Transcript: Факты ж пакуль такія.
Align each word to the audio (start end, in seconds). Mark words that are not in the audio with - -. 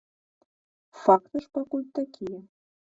Факты 1.03 1.37
ж 1.47 1.49
пакуль 1.59 1.89
такія. 2.01 2.39